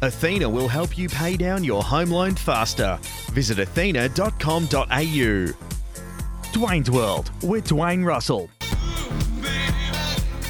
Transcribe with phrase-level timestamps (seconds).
[0.00, 2.98] Athena will help you pay down your home loan faster.
[3.32, 5.48] Visit athena.com.au.
[6.52, 8.48] Dwayne's World with Dwayne Russell.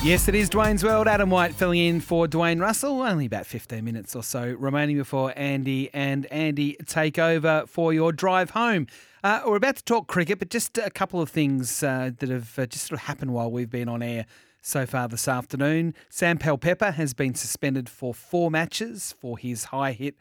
[0.05, 1.09] Yes, it is Dwayne's World.
[1.09, 3.03] Adam White filling in for Dwayne Russell.
[3.03, 8.12] Only about 15 minutes or so remaining before Andy and Andy take over for your
[8.12, 8.87] drive home.
[9.25, 12.56] Uh, we're about to talk cricket, but just a couple of things uh, that have
[12.59, 14.27] uh, just sort of happened while we've been on air
[14.62, 15.95] so far this afternoon.
[16.09, 20.17] Sam Powell-Pepper has been suspended for four matches for his high hit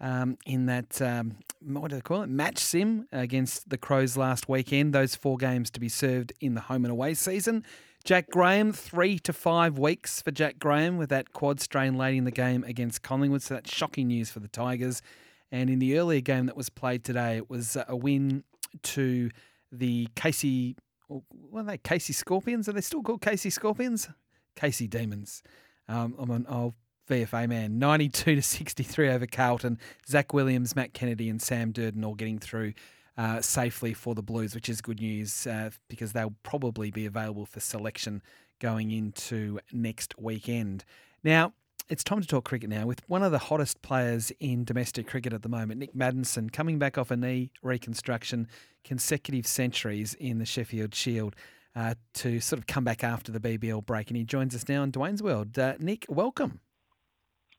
[0.00, 4.48] um, in that, um, what do they call it, match sim against the Crows last
[4.48, 4.92] weekend.
[4.92, 7.64] Those four games to be served in the home and away season.
[8.04, 12.24] Jack Graham, three to five weeks for Jack Graham with that quad strain late in
[12.24, 13.42] the game against Collingwood.
[13.42, 15.02] So that's shocking news for the Tigers.
[15.50, 18.44] And in the earlier game that was played today, it was a win
[18.82, 19.30] to
[19.72, 20.76] the Casey,
[21.08, 22.68] what are they, Casey Scorpions?
[22.68, 24.08] Are they still called Casey Scorpions?
[24.54, 25.42] Casey Demons.
[25.88, 26.74] Um, I'm an old
[27.08, 27.78] VFA man.
[27.78, 29.78] 92 to 63 over Carlton.
[30.08, 32.74] Zac Williams, Matt Kennedy, and Sam Durdin all getting through
[33.16, 37.46] uh, safely for the Blues, which is good news uh, because they'll probably be available
[37.46, 38.22] for selection
[38.60, 40.84] going into next weekend.
[41.22, 41.52] Now,
[41.88, 45.32] it's time to talk cricket now with one of the hottest players in domestic cricket
[45.32, 48.48] at the moment, Nic Maddinson, coming back off a knee reconstruction,
[48.84, 51.34] consecutive centuries in the Sheffield Shield.
[51.74, 54.82] Uh, to sort of come back after the BBL break, and he joins us now
[54.82, 55.58] in Dwayne's World.
[55.58, 56.60] Uh, Nic, welcome.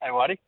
[0.02, 0.40] Hey, Whitey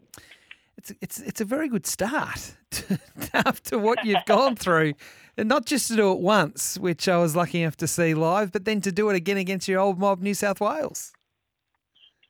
[0.80, 2.56] it's it's it's a very good start
[3.34, 4.94] after what you've gone through,
[5.38, 8.52] and not just to do it once, which I was lucky enough to see live,
[8.52, 11.12] but then to do it again against your old mob, New South Wales.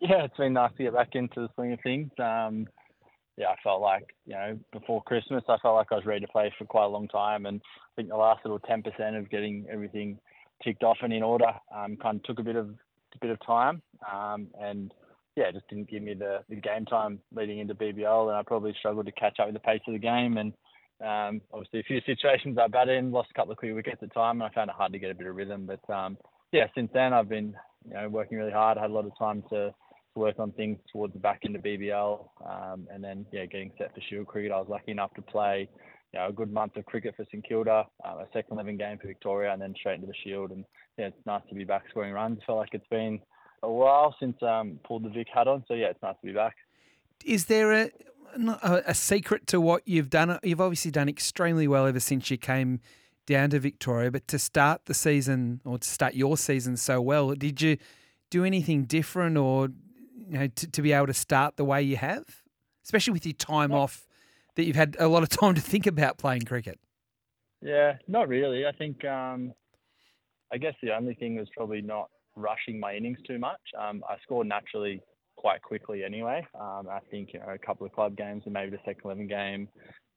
[0.01, 2.09] Yeah, it's been nice to get back into the swing of things.
[2.19, 2.67] Um,
[3.37, 6.31] yeah, I felt like you know before Christmas, I felt like I was ready to
[6.31, 9.29] play for quite a long time, and I think the last little ten percent of
[9.29, 10.19] getting everything
[10.63, 13.45] ticked off and in order um, kind of took a bit of a bit of
[13.45, 14.93] time, um, and
[15.35, 18.43] yeah, it just didn't give me the, the game time leading into BBL, and I
[18.45, 20.37] probably struggled to catch up with the pace of the game.
[20.37, 20.53] And
[21.01, 24.09] um, obviously, a few situations I batted in, lost a couple of quick wickets at
[24.09, 25.65] the time, and I found it hard to get a bit of rhythm.
[25.65, 26.17] But um,
[26.51, 27.55] yeah, since then I've been
[27.87, 28.77] you know working really hard.
[28.77, 29.73] I had a lot of time to
[30.19, 33.93] work on things towards the back end of BBL, um, and then yeah, getting set
[33.93, 34.51] for Shield cricket.
[34.51, 35.69] I was lucky enough to play
[36.13, 38.97] you know, a good month of cricket for St Kilda, uh, a second 11 game
[38.99, 40.51] for Victoria, and then straight into the Shield.
[40.51, 40.65] And
[40.97, 42.39] yeah, it's nice to be back scoring runs.
[42.41, 43.19] I feel like it's been
[43.63, 45.63] a while since um, pulled the Vic hat on.
[45.67, 46.55] So yeah, it's nice to be back.
[47.25, 47.89] Is there a
[48.85, 50.37] a secret to what you've done?
[50.43, 52.79] You've obviously done extremely well ever since you came
[53.25, 54.11] down to Victoria.
[54.11, 57.77] But to start the season or to start your season so well, did you
[58.29, 59.69] do anything different or
[60.29, 62.23] you know to, to be able to start the way you have,
[62.83, 64.07] especially with your time off
[64.55, 66.79] that you've had a lot of time to think about playing cricket?
[67.61, 68.65] Yeah, not really.
[68.65, 69.53] I think um,
[70.51, 73.59] I guess the only thing was probably not rushing my innings too much.
[73.77, 75.01] Um, I scored naturally
[75.35, 76.45] quite quickly anyway.
[76.59, 79.27] Um, I think you know, a couple of club games and maybe the second 11
[79.27, 79.67] game.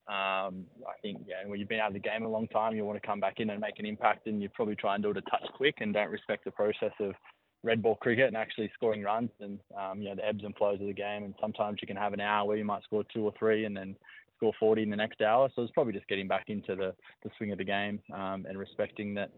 [0.09, 2.85] Um, I think yeah, when you've been out of the game a long time, you
[2.85, 5.11] want to come back in and make an impact, and you probably try and do
[5.11, 7.15] it a touch quick and don't respect the process of
[7.63, 10.81] red ball cricket and actually scoring runs and um, you know the ebbs and flows
[10.81, 11.25] of the game.
[11.25, 13.77] And sometimes you can have an hour where you might score two or three and
[13.77, 13.97] then
[14.37, 15.49] score 40 in the next hour.
[15.55, 18.59] So it's probably just getting back into the, the swing of the game um, and
[18.59, 19.31] respecting that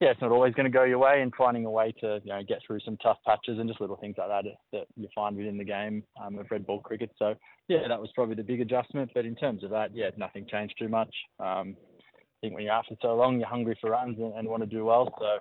[0.00, 2.30] yeah, it's not always going to go your way, and finding a way to you
[2.30, 5.36] know get through some tough patches and just little things like that that you find
[5.36, 7.10] within the game um, of red ball cricket.
[7.18, 7.34] So
[7.68, 9.10] yeah, that was probably the big adjustment.
[9.14, 11.14] But in terms of that, yeah, nothing changed too much.
[11.40, 11.76] Um,
[12.12, 14.66] I think when you're for so long, you're hungry for runs and, and want to
[14.66, 15.14] do well.
[15.18, 15.38] So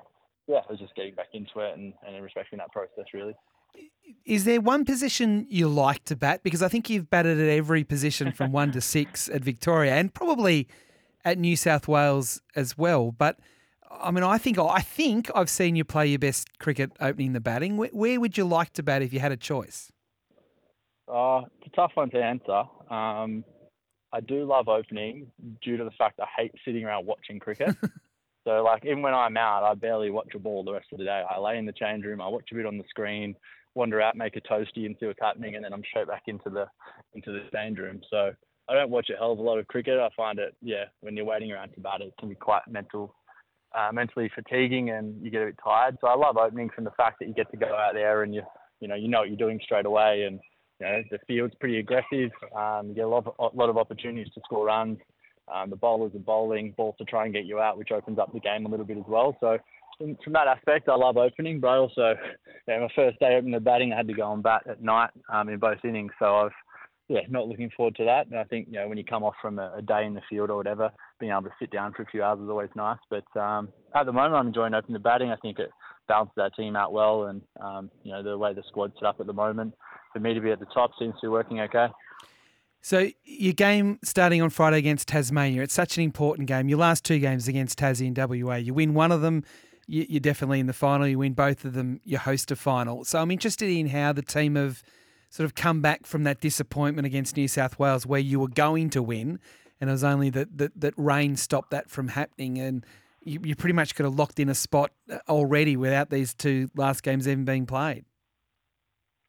[0.48, 3.34] yeah, I was just getting back into it and, and respecting that process really.
[4.26, 6.44] Is there one position you like to bat?
[6.44, 10.14] Because I think you've batted at every position from one to six at Victoria and
[10.14, 10.68] probably
[11.24, 13.12] at New South Wales as well.
[13.12, 13.38] But
[13.92, 17.40] I mean, I think I think I've seen you play your best cricket opening the
[17.40, 17.78] batting.
[17.78, 19.92] Where, where would you like to bat if you had a choice?
[21.08, 22.64] Uh, it's a tough one to answer.
[22.90, 23.44] Um,
[24.12, 25.28] I do love opening
[25.62, 27.76] due to the fact I hate sitting around watching cricket.
[28.46, 31.06] so, like, even when I'm out, I barely watch a ball the rest of the
[31.06, 31.24] day.
[31.30, 33.36] I lay in the change room, I watch a bit on the screen,
[33.74, 36.50] wander out, make a toasty, and see what's happening, and then I'm straight back into
[36.50, 36.66] the
[37.14, 38.02] into the change room.
[38.10, 38.32] So,
[38.70, 40.00] I don't watch a hell of a lot of cricket.
[40.00, 43.14] I find it, yeah, when you're waiting around to bat, it can be quite mental
[43.76, 45.98] uh, mentally fatiguing and you get a bit tired.
[46.02, 48.34] So I love opening from the fact that you get to go out there and
[48.34, 48.42] you
[48.80, 50.40] you know you know what you're doing straight away and
[50.80, 52.32] you know the field's pretty aggressive.
[52.56, 54.98] Um, you get a lot of, a lot of opportunities to score runs.
[55.54, 58.34] Um, the bowlers are bowling balls to try and get you out, which opens up
[58.34, 59.38] the game a little bit as well.
[59.40, 59.58] So
[59.98, 62.16] from, that aspect, I love opening, but I also,
[62.68, 65.12] yeah, my first day opening the batting, I had to go on bat at night
[65.32, 66.12] um, in both innings.
[66.20, 66.52] So I've,
[67.08, 68.28] yeah, not looking forward to that.
[68.28, 70.22] And I think, you know, when you come off from a, a day in the
[70.28, 70.90] field or whatever,
[71.20, 72.98] being able to sit down for a few hours is always nice.
[73.10, 75.30] But um, at the moment, I'm enjoying opening the batting.
[75.30, 75.70] I think it
[76.08, 79.20] balances our team out well, and um, you know, the way the squad's set up
[79.20, 79.74] at the moment,
[80.14, 81.88] for me to be at the top seems to be working okay.
[82.86, 86.70] So your game starting on Friday against Tasmania, it's such an important game.
[86.70, 89.44] Your last two games against Tassie and WA, you win one of them,
[89.88, 91.08] you're definitely in the final.
[91.08, 93.04] You win both of them, you host a final.
[93.04, 94.84] So I'm interested in how the team have
[95.32, 98.92] sort of come back from that disappointment against New South Wales, where you were going
[98.92, 99.40] to win,
[99.82, 102.86] and it was only that that, that rain stopped that from happening, and
[103.24, 106.70] you, you pretty much could have locked in a spot uh, already without these two
[106.76, 108.06] last games even being played.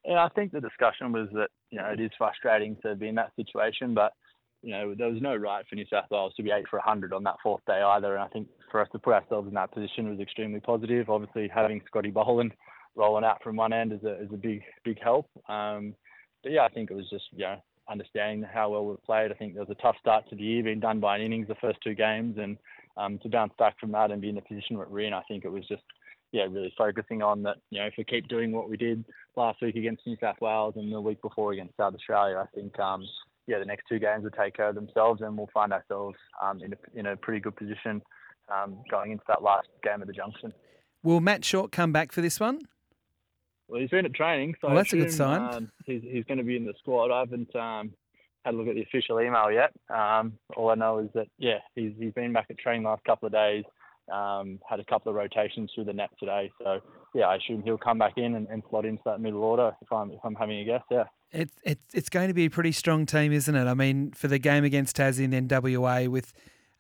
[0.07, 3.17] Yeah, I think the discussion was that you know it is frustrating to be in
[3.17, 4.13] that situation, but
[4.63, 7.13] you know there was no right for New South Wales to be eight for hundred
[7.13, 8.15] on that fourth day either.
[8.15, 11.11] And I think for us to put ourselves in that position was extremely positive.
[11.11, 12.53] Obviously, having Scotty Boland
[12.95, 15.29] rolling out from one end is a is a big big help.
[15.49, 15.95] Um,
[16.45, 17.57] but yeah, I think it was just you know
[17.89, 19.33] understanding how well we've played.
[19.33, 21.49] I think there was a tough start to the year, being done by an innings
[21.49, 22.57] the first two games, and
[22.97, 25.45] um, to bounce back from that and be in the position we're in, I think
[25.45, 25.83] it was just
[26.33, 27.57] yeah, really focusing on that.
[27.71, 29.05] You know, if we keep doing what we did
[29.37, 32.79] last week against New South Wales and the week before against South Australia, I think
[32.79, 33.05] um,
[33.47, 36.63] yeah, the next two games will take care of themselves, and we'll find ourselves um,
[36.63, 38.03] in a in a pretty good position
[38.53, 40.53] um, going into that last game of the Junction.
[41.03, 42.61] Will Matt Short come back for this one?
[43.69, 45.55] Well, he's been at training, so well, that's assume, a good sign.
[45.55, 47.11] Um, he's, he's going to be in the squad.
[47.11, 47.93] I haven't um,
[48.45, 49.73] had a look at the official email yet.
[49.91, 53.05] Um, all I know is that yeah, he's he's been back at training the last
[53.05, 53.65] couple of days.
[54.13, 56.81] Um, had a couple of rotations through the net today, so
[57.15, 59.93] yeah, I assume he'll come back in and, and slot into that middle order if
[59.93, 60.83] I'm if I'm having a guess.
[60.91, 61.05] Yeah.
[61.33, 63.67] It's it's it's going to be a pretty strong team, isn't it?
[63.67, 66.33] I mean, for the game against Tassie and then WA with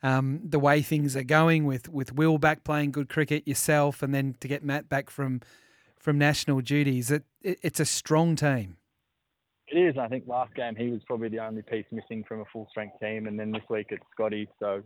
[0.02, 4.14] um, the way things are going, with with Will back playing good cricket, yourself, and
[4.14, 5.40] then to get Matt back from
[5.98, 8.76] from national duties, it, it it's a strong team.
[9.68, 9.98] It is.
[9.98, 13.00] I think last game he was probably the only piece missing from a full strength
[13.00, 14.48] team, and then this week it's Scotty.
[14.60, 14.82] So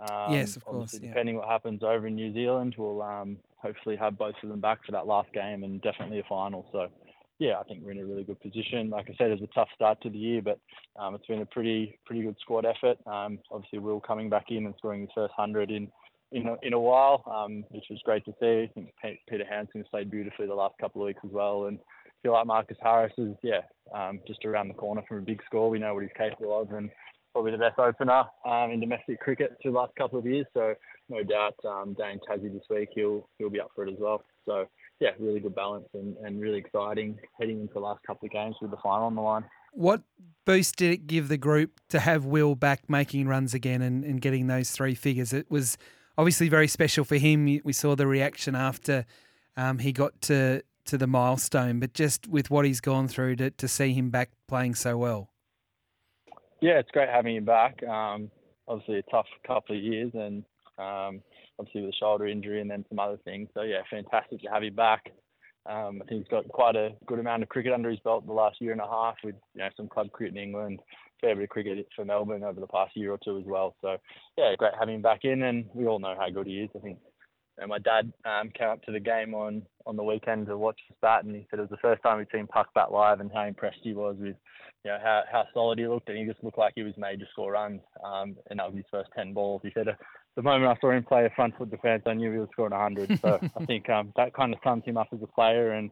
[0.00, 0.94] um, yes, of course.
[0.94, 1.08] Yeah.
[1.08, 4.84] Depending what happens over in New Zealand, we'll um, hopefully have both of them back
[4.84, 6.66] for that last game and definitely a final.
[6.72, 6.88] So
[7.38, 8.90] yeah, I think we're in a really good position.
[8.90, 10.58] Like I said, it was a tough start to the year, but
[10.98, 12.98] um, it's been a pretty pretty good squad effort.
[13.06, 15.88] Um, obviously, Will coming back in and scoring his first hundred in
[16.32, 18.64] in a, in a while, um, which was great to see.
[18.64, 21.78] I think Peter Handscomb has played beautifully the last couple of weeks as well, and
[21.78, 23.62] I feel like Marcus Harris is yeah
[23.94, 25.70] um, just around the corner from a big score.
[25.70, 26.90] We know what he's capable of, and
[27.34, 30.46] probably the best opener um, in domestic cricket for the last couple of years.
[30.54, 30.74] So
[31.10, 34.22] no doubt, um, Dane Tassie this week he'll he'll be up for it as well.
[34.46, 34.66] So
[35.00, 38.56] yeah, really good balance and, and really exciting heading into the last couple of games
[38.62, 39.44] with the final on the line.
[39.72, 40.02] What
[40.46, 44.20] boost did it give the group to have Will back making runs again and, and
[44.20, 45.32] getting those three figures?
[45.32, 45.76] It was
[46.16, 47.60] obviously very special for him.
[47.64, 49.04] We saw the reaction after
[49.56, 53.50] um, he got to to the milestone, but just with what he's gone through to,
[53.50, 55.30] to see him back playing so well.
[56.64, 57.82] Yeah, it's great having him back.
[57.82, 58.30] Um,
[58.66, 60.42] obviously, a tough couple of years, and
[60.78, 61.20] um,
[61.58, 63.50] obviously with a shoulder injury and then some other things.
[63.52, 65.12] So yeah, fantastic to have him back.
[65.66, 68.32] Um, I think he's got quite a good amount of cricket under his belt the
[68.32, 70.80] last year and a half with you know some club cricket in England,
[71.20, 73.76] fair bit of cricket for Melbourne over the past year or two as well.
[73.82, 73.98] So
[74.38, 76.70] yeah, great having him back in, and we all know how good he is.
[76.74, 76.98] I think
[77.58, 80.78] and my dad um, came up to the game on, on the weekend to watch
[80.90, 83.20] us bat, and he said it was the first time he'd seen Puck bat live,
[83.20, 84.36] and how impressed he was with,
[84.84, 87.20] you know, how, how solid he looked, and he just looked like he was made
[87.20, 87.80] to score runs.
[88.04, 89.60] Um, and that was his first ten balls.
[89.62, 89.92] He said, uh,
[90.36, 92.72] the moment I saw him play a front foot defence, I knew he was scoring
[92.72, 93.20] 100.
[93.20, 95.90] So I think um, that kind of sums him up as a player, and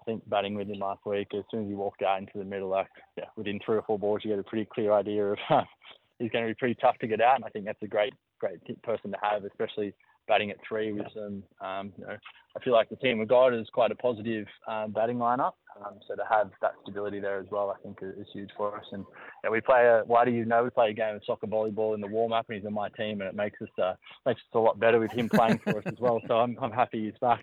[0.00, 2.44] I think batting with him last week, as soon as he walked out into the
[2.44, 5.38] middle, like yeah, within three or four balls, you get a pretty clear idea of
[6.18, 8.14] he's going to be pretty tough to get out, and I think that's a great,
[8.38, 9.92] great person to have, especially
[10.30, 12.16] batting at three with some, um, you know,
[12.56, 15.54] I feel like the team we've got is quite a positive um, batting lineup.
[15.84, 18.84] Um, so to have that stability there as well, I think is, huge for us.
[18.92, 19.04] And
[19.42, 21.96] yeah, we play a, why do you know, we play a game of soccer volleyball
[21.96, 23.94] in the warm up and he's on my team and it makes us, uh,
[24.24, 26.20] makes us a lot better with him playing for us as well.
[26.28, 27.42] So I'm, I'm happy he's back.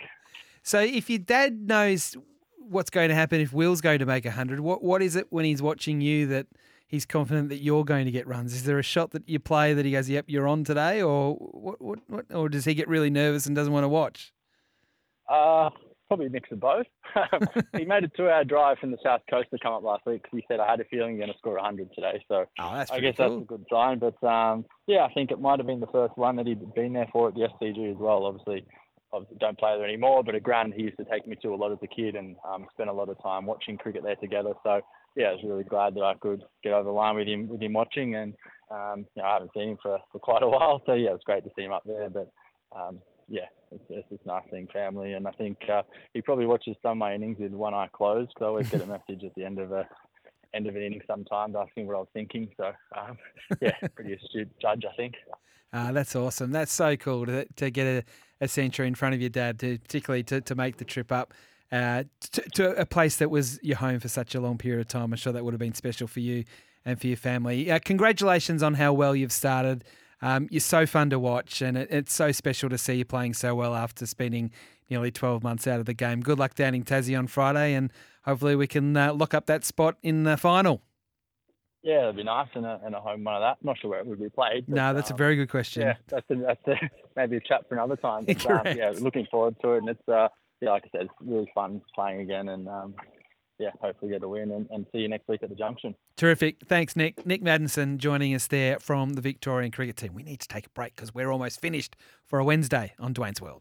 [0.63, 2.15] So if your dad knows
[2.58, 5.44] what's going to happen if Will's going to make 100, what, what is it when
[5.44, 6.48] he's watching you that–
[6.88, 8.53] he's confident that you're going to get runs?
[8.53, 11.36] Is there a shot that you play that he goes, "Yep, you're on today," or
[11.36, 11.82] what?
[11.82, 12.00] What?
[12.08, 14.34] what or does he get really nervous and doesn't want to watch?
[15.29, 15.70] Uh,
[16.08, 16.86] probably a mix of both.
[17.77, 20.38] he made a two-hour drive from the south coast to come up last week because
[20.38, 22.24] he said I had a feeling you're going to score 100 today.
[22.29, 23.29] So Oh, that's I guess cool.
[23.29, 24.00] that's a good sign.
[24.00, 26.94] But um, yeah, I think it might have been the first one that he'd been
[26.94, 28.25] there for at the SCG as well.
[28.25, 28.65] Obviously,
[29.12, 31.56] obviously don't play there anymore, but a ground he used to take me to a
[31.58, 34.53] lot as a kid and um, spent a lot of time watching cricket there together.
[34.63, 34.79] So
[35.17, 37.62] yeah, I was really glad that I could get over the line with him with
[37.62, 38.15] him watching.
[38.15, 38.36] And
[38.69, 41.13] um, you know, I haven't seen him for, for quite a while, so yeah, it
[41.13, 42.09] was great to see him up there.
[42.09, 42.31] But
[42.75, 45.81] um, yeah, it's, it's just nice seeing family, and I think uh,
[46.13, 48.31] he probably watches some of my innings with one eye closed.
[48.38, 49.89] So I always get a message at the end of a
[50.53, 52.50] end of an inning sometimes asking what I was thinking.
[52.55, 53.17] So um,
[53.59, 55.15] yeah, pretty astute judge, I think.
[55.74, 56.51] Ah, that's awesome.
[56.51, 58.03] That's so cool to, to get a,
[58.39, 61.33] a century in front of your dad, to particularly to, to make the trip up
[61.71, 64.88] uh, to, to a place that was your home for such a long period of
[64.88, 65.12] time.
[65.12, 66.43] I'm sure that would have been special for you
[66.86, 67.69] and for your family.
[67.69, 69.83] Uh, congratulations on how well you've started.
[70.21, 73.33] Um, you're so fun to watch, and it, it's so special to see you playing
[73.33, 74.51] so well after spending
[74.89, 76.21] nearly 12 months out of the game.
[76.21, 77.91] Good luck down in Tassie on Friday, and
[78.24, 80.81] hopefully we can uh, lock up that spot in the final.
[81.83, 83.57] Yeah, it'd be nice and a, a home one of that.
[83.63, 84.65] Not sure where it would be played.
[84.67, 85.83] but, No, that's a um, very good question.
[85.83, 88.25] Yeah, that's a, that's a, maybe a chat for another time.
[88.25, 90.29] But, um, yeah, looking forward to it, and it's uh,
[90.62, 92.96] yeah, like I said, it's really fun playing again, and um,
[93.60, 95.96] yeah, hopefully get a win and, and see you next week at the Junction.
[96.16, 96.58] Terrific.
[96.68, 97.26] Thanks, Nic.
[97.26, 100.14] Nic Maddinson joining us there from the Victorian cricket team.
[100.14, 101.96] We need to take a break because we're almost finished
[102.26, 103.56] for a Wednesday on Dwayne's World.